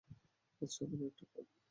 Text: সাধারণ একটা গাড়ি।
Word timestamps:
সাধারণ 0.61 1.05
একটা 1.07 1.25
গাড়ি। 1.31 1.49